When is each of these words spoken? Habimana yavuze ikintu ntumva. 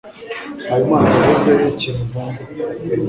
Habimana 0.69 1.07
yavuze 1.15 1.49
ikintu 1.71 2.03
ntumva. 2.09 2.41